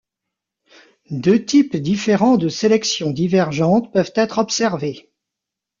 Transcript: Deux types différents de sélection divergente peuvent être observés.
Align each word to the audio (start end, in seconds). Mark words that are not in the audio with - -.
Deux 1.11 1.45
types 1.45 1.77
différents 1.77 2.37
de 2.37 2.49
sélection 2.49 3.11
divergente 3.11 3.93
peuvent 3.93 4.11
être 4.15 4.39
observés. 4.39 5.11